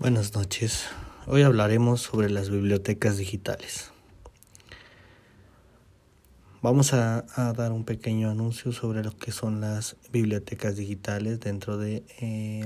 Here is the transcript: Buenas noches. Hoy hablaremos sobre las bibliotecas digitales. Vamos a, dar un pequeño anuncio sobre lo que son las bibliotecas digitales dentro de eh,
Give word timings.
Buenas 0.00 0.34
noches. 0.34 0.86
Hoy 1.26 1.42
hablaremos 1.42 2.00
sobre 2.00 2.30
las 2.30 2.48
bibliotecas 2.48 3.18
digitales. 3.18 3.92
Vamos 6.62 6.94
a, 6.94 7.26
dar 7.54 7.72
un 7.72 7.84
pequeño 7.84 8.30
anuncio 8.30 8.72
sobre 8.72 9.04
lo 9.04 9.14
que 9.14 9.30
son 9.30 9.60
las 9.60 9.98
bibliotecas 10.10 10.76
digitales 10.76 11.38
dentro 11.40 11.76
de 11.76 12.02
eh, 12.18 12.64